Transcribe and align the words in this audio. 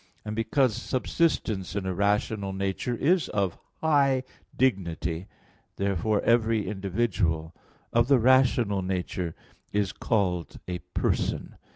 And 0.25 0.35
because 0.35 0.75
subsistence 0.75 1.75
in 1.75 1.85
a 1.85 1.93
rational 1.93 2.53
nature 2.53 2.95
is 2.95 3.29
of 3.29 3.59
high 3.81 4.23
dignity, 4.57 5.27
therefore 5.75 6.21
every 6.23 6.67
individual 6.67 7.53
of 7.93 8.07
the 8.07 8.17
rational 8.17 8.81
nature 8.81 9.35
is 9.71 9.91
called 9.91 10.59
a 10.67 10.79
"person." 10.95 11.55